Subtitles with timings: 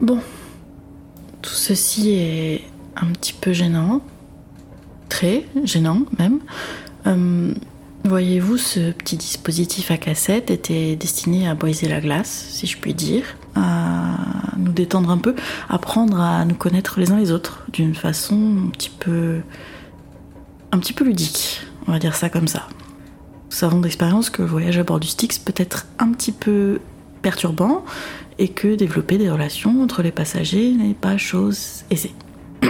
[0.00, 0.20] Bon,
[1.42, 2.62] tout ceci est
[2.96, 4.00] un petit peu gênant,
[5.08, 6.38] très gênant même.
[7.06, 7.52] Euh,
[8.04, 12.94] Voyez-vous, ce petit dispositif à cassette était destiné à briser la glace, si je puis
[12.94, 13.36] dire,
[14.78, 15.34] détendre un peu,
[15.68, 19.40] apprendre à nous connaître les uns les autres d'une façon un petit peu.
[20.72, 22.68] un petit peu ludique, on va dire ça comme ça.
[23.50, 26.80] Nous savons d'expérience que le voyage à bord du Styx peut être un petit peu
[27.22, 27.84] perturbant
[28.38, 32.14] et que développer des relations entre les passagers n'est pas chose aisée.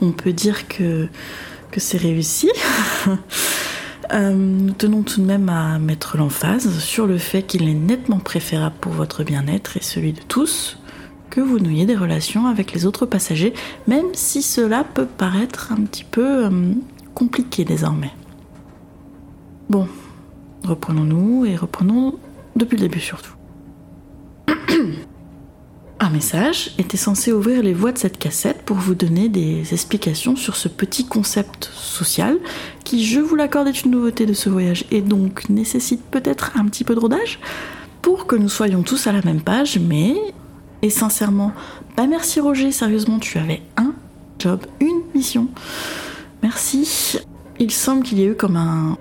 [0.00, 1.08] on peut dire que
[1.70, 2.50] que c'est réussi.
[4.12, 8.18] Euh, nous tenons tout de même à mettre l'emphase sur le fait qu'il est nettement
[8.18, 10.78] préférable pour votre bien-être et celui de tous
[11.30, 13.52] que vous nouiez des relations avec les autres passagers,
[13.86, 16.72] même si cela peut paraître un petit peu euh,
[17.14, 18.12] compliqué désormais.
[19.68, 19.88] Bon,
[20.64, 22.14] reprenons-nous et reprenons
[22.54, 23.35] depuis le début surtout.
[25.98, 30.36] Un message était censé ouvrir les voies de cette cassette pour vous donner des explications
[30.36, 32.36] sur ce petit concept social
[32.84, 36.66] qui, je vous l'accorde, est une nouveauté de ce voyage et donc nécessite peut-être un
[36.66, 37.40] petit peu de rodage
[38.02, 40.14] pour que nous soyons tous à la même page, mais,
[40.82, 41.52] et sincèrement,
[41.96, 43.94] bah merci Roger, sérieusement, tu avais un
[44.38, 45.48] job, une mission.
[46.42, 47.18] Merci.
[47.58, 48.98] Il semble qu'il y ait eu comme un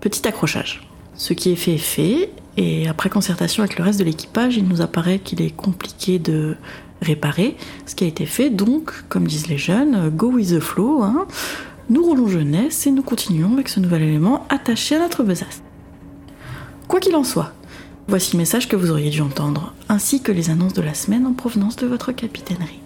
[0.00, 0.86] petit accrochage.
[1.14, 2.32] Ce qui est fait est fait,
[2.62, 6.58] et après concertation avec le reste de l'équipage, il nous apparaît qu'il est compliqué de
[7.00, 7.56] réparer
[7.86, 8.50] ce qui a été fait.
[8.50, 11.02] Donc, comme disent les jeunes, go with the flow.
[11.02, 11.26] Hein.
[11.88, 15.62] Nous roulons jeunesse et nous continuons avec ce nouvel élément attaché à notre besace.
[16.86, 17.54] Quoi qu'il en soit,
[18.08, 21.26] voici le message que vous auriez dû entendre, ainsi que les annonces de la semaine
[21.26, 22.80] en provenance de votre capitainerie.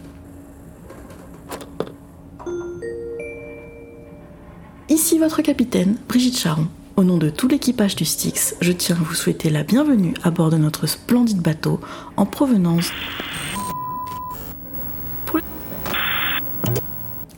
[4.88, 6.68] Ici votre capitaine, Brigitte Charon.
[6.96, 10.30] Au nom de tout l'équipage du Styx, je tiens à vous souhaiter la bienvenue à
[10.30, 11.80] bord de notre splendide bateau
[12.16, 12.92] en provenance.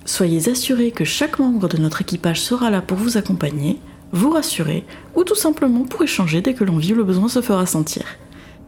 [0.04, 3.78] Soyez assurés que chaque membre de notre équipage sera là pour vous accompagner,
[4.12, 4.84] vous rassurer
[5.14, 8.04] ou tout simplement pour échanger dès que l'envie ou le besoin se fera sentir.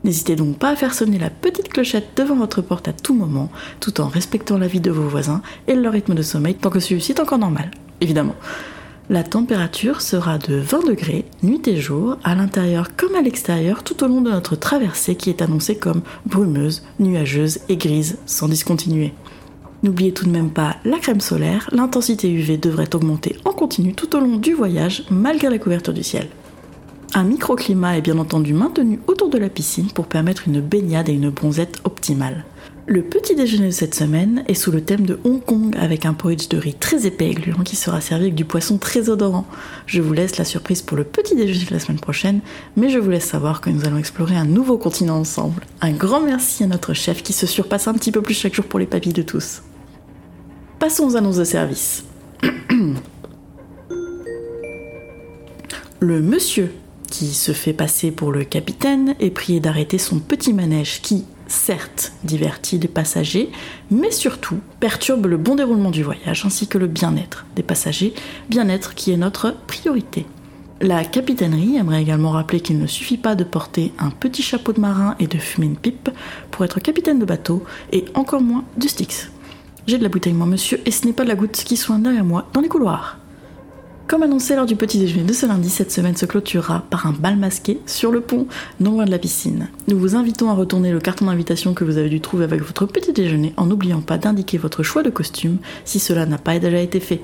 [0.04, 3.50] N'hésitez donc pas à faire sonner la petite clochette devant votre porte à tout moment,
[3.80, 6.80] tout en respectant la vie de vos voisins et leur rythme de sommeil tant que
[6.80, 8.36] celui-ci est encore normal, évidemment.
[9.10, 14.04] La température sera de 20 degrés nuit et jour, à l'intérieur comme à l'extérieur, tout
[14.04, 19.14] au long de notre traversée qui est annoncée comme brumeuse, nuageuse et grise, sans discontinuer.
[19.82, 24.14] N'oubliez tout de même pas la crème solaire, l'intensité UV devrait augmenter en continu tout
[24.14, 26.28] au long du voyage, malgré la couverture du ciel.
[27.14, 31.14] Un microclimat est bien entendu maintenu autour de la piscine pour permettre une baignade et
[31.14, 32.44] une bronzette optimale.
[32.90, 36.14] Le petit déjeuner de cette semaine est sous le thème de Hong Kong avec un
[36.14, 39.44] porridge de riz très épais et gluant qui sera servi avec du poisson très odorant.
[39.84, 42.40] Je vous laisse la surprise pour le petit déjeuner de la semaine prochaine,
[42.78, 45.66] mais je vous laisse savoir que nous allons explorer un nouveau continent ensemble.
[45.82, 48.64] Un grand merci à notre chef qui se surpasse un petit peu plus chaque jour
[48.64, 49.60] pour les papilles de tous.
[50.78, 52.04] Passons aux annonces de service.
[56.00, 56.72] Le monsieur
[57.10, 62.12] qui se fait passer pour le capitaine est prié d'arrêter son petit manège qui, certes,
[62.22, 63.50] divertit les passagers,
[63.90, 68.14] mais surtout perturbe le bon déroulement du voyage ainsi que le bien-être des passagers,
[68.48, 70.26] bien-être qui est notre priorité.
[70.80, 74.80] La capitainerie aimerait également rappeler qu'il ne suffit pas de porter un petit chapeau de
[74.80, 76.10] marin et de fumer une pipe
[76.52, 79.32] pour être capitaine de bateau, et encore moins du Styx.
[79.88, 82.02] J'ai de la bouteille, moi, monsieur, et ce n'est pas de la goutte qui soigne
[82.02, 83.18] derrière moi dans les couloirs.
[84.08, 87.12] Comme annoncé lors du petit déjeuner de ce lundi, cette semaine se clôturera par un
[87.12, 88.46] bal masqué sur le pont,
[88.80, 89.68] non loin de la piscine.
[89.86, 92.86] Nous vous invitons à retourner le carton d'invitation que vous avez dû trouver avec votre
[92.86, 96.80] petit déjeuner en n'oubliant pas d'indiquer votre choix de costume si cela n'a pas déjà
[96.80, 97.20] été fait.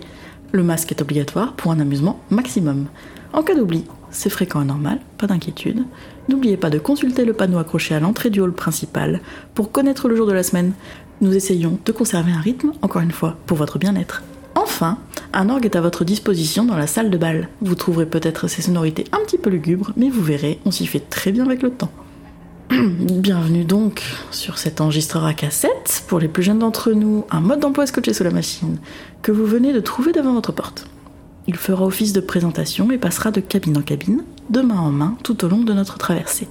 [0.52, 2.84] Le masque est obligatoire pour un amusement maximum.
[3.32, 5.84] En cas d'oubli, c'est fréquent et normal, pas d'inquiétude.
[6.28, 9.22] N'oubliez pas de consulter le panneau accroché à l'entrée du hall principal
[9.54, 10.74] pour connaître le jour de la semaine.
[11.22, 14.22] Nous essayons de conserver un rythme, encore une fois, pour votre bien-être.
[14.64, 14.96] Enfin,
[15.34, 17.50] un orgue est à votre disposition dans la salle de bal.
[17.60, 21.00] Vous trouverez peut-être ses sonorités un petit peu lugubres, mais vous verrez, on s'y fait
[21.00, 21.92] très bien avec le temps.
[22.70, 27.60] Bienvenue donc sur cet enregistreur à cassette, pour les plus jeunes d'entre nous, un mode
[27.60, 28.78] d'emploi scotché sous la machine,
[29.20, 30.86] que vous venez de trouver devant votre porte.
[31.46, 35.18] Il fera office de présentation et passera de cabine en cabine, de main en main,
[35.22, 36.48] tout au long de notre traversée.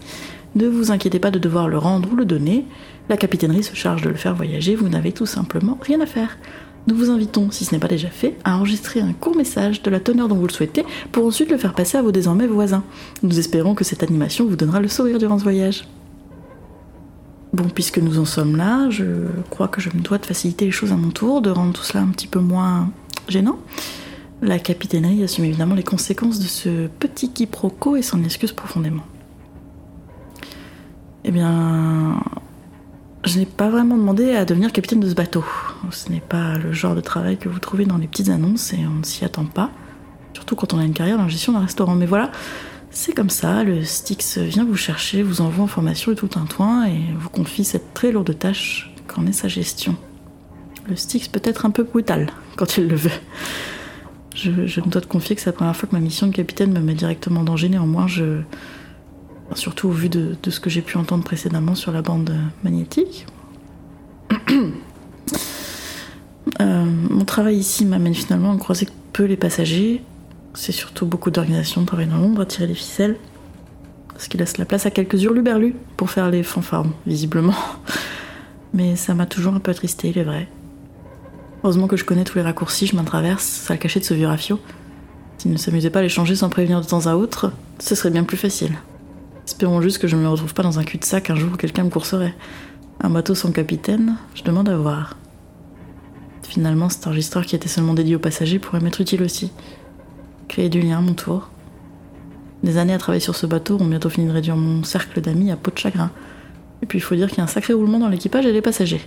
[0.56, 2.66] Ne vous inquiétez pas de devoir le rendre ou le donner,
[3.10, 6.38] la capitainerie se charge de le faire voyager, vous n'avez tout simplement rien à faire.
[6.86, 9.90] Nous vous invitons, si ce n'est pas déjà fait, à enregistrer un court message de
[9.90, 10.84] la teneur dont vous le souhaitez
[11.14, 12.84] pour ensuite le faire passer à vos désormais voisins.
[13.22, 15.88] Nous espérons que cette animation vous donnera le sourire durant ce voyage.
[17.54, 19.06] Bon, puisque nous en sommes là, je
[19.50, 21.84] crois que je me dois de faciliter les choses à mon tour, de rendre tout
[21.84, 22.90] cela un petit peu moins
[23.30, 23.60] gênant.
[24.42, 29.04] La capitainerie assume évidemment les conséquences de ce petit quiproquo et s'en excuse profondément.
[31.24, 32.22] Eh bien,
[33.24, 35.46] je n'ai pas vraiment demandé à devenir capitaine de ce bateau.
[35.92, 38.86] Ce n'est pas le genre de travail que vous trouvez dans les petites annonces et
[38.86, 39.72] on ne s'y attend pas.
[40.34, 41.96] Surtout quand on a une carrière dans la gestion d'un restaurant.
[41.96, 42.32] Mais voilà,
[42.92, 46.46] c'est comme ça, le Styx vient vous chercher, vous envoie en formation et tout un
[46.46, 49.96] toin et vous confie cette très lourde tâche qu'en est sa gestion.
[50.88, 53.12] Le Styx peut être un peu brutal quand il le veut.
[54.36, 56.72] Je, me dois de confier que c'est la première fois que ma mission de capitaine
[56.72, 57.70] me met directement en danger.
[57.70, 58.42] Néanmoins, je,
[59.56, 63.26] surtout au vu de, ce que j'ai pu entendre précédemment sur la bande magnétique.
[66.62, 70.02] Euh, mon travail ici m'amène finalement à croiser peu les passagers.
[70.54, 73.18] C'est surtout beaucoup d'organisations de travail dans l'ombre à tirer les ficelles.
[74.18, 77.56] Ce qui laisse la place à quelques hurluberlus pour faire les fanfarmes, visiblement.
[78.74, 80.48] Mais ça m'a toujours un peu attristé, il est vrai.
[81.64, 84.14] Heureusement que je connais tous les raccourcis, je m'en traverse, ça le cachait de ce
[84.14, 84.60] vieux rafio.
[85.38, 88.12] S'il ne s'amusait pas à les changer sans prévenir de temps à autre, ce serait
[88.12, 88.74] bien plus facile.
[89.46, 91.84] Espérons juste que je ne me retrouve pas dans un cul-de-sac un jour où quelqu'un
[91.84, 92.34] me courserait.
[93.02, 95.18] Un bateau sans capitaine, je demande à voir.
[96.54, 99.52] Finalement, cet enregistreur qui était seulement dédié aux passagers pourrait m'être utile aussi.
[100.48, 101.50] Créer du lien mon tour.
[102.62, 105.50] Des années à travailler sur ce bateau ont bientôt fini de réduire mon cercle d'amis
[105.50, 106.12] à peau de chagrin.
[106.84, 108.62] Et puis il faut dire qu'il y a un sacré roulement dans l'équipage et les
[108.62, 109.02] passagers.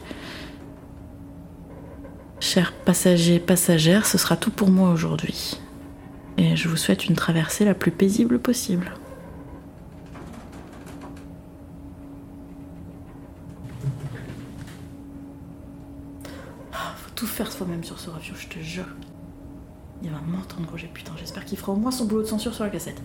[2.41, 5.57] Chers passagers, passagères, ce sera tout pour moi aujourd'hui.
[6.39, 8.93] Et je vous souhaite une traversée la plus paisible possible.
[17.17, 18.87] tout faire soi-même sur ce review, je te jure.
[20.03, 22.65] Il va m'entendre, Roger, putain, j'espère qu'il fera au moins son boulot de censure sur
[22.65, 23.03] la cassette.